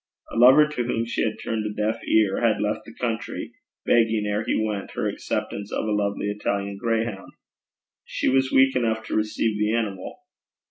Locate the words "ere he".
4.25-4.55